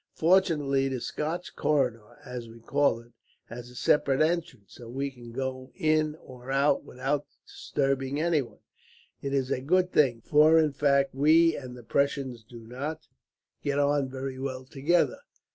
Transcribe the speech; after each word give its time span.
"Fortunately 0.15 0.87
the 0.87 0.99
Scotch 0.99 1.55
corridor, 1.55 2.17
as 2.25 2.49
we 2.49 2.59
call 2.59 3.01
it, 3.01 3.11
has 3.49 3.69
a 3.69 3.75
separate 3.75 4.19
entrance, 4.19 4.73
so 4.73 4.89
we 4.89 5.11
can 5.11 5.31
go 5.31 5.71
in 5.75 6.15
or 6.15 6.49
out 6.51 6.83
without 6.83 7.27
disturbing 7.45 8.19
anyone. 8.19 8.57
It 9.21 9.31
is 9.31 9.51
a 9.51 9.61
good 9.61 9.91
thing, 9.91 10.21
for 10.21 10.57
in 10.57 10.73
fact 10.73 11.13
we 11.13 11.55
and 11.55 11.77
the 11.77 11.83
Prussians 11.83 12.43
do 12.43 12.61
not 12.65 13.07
get 13.61 13.77
on 13.77 14.09
very 14.09 14.39
well 14.39 14.65
together. 14.65 15.19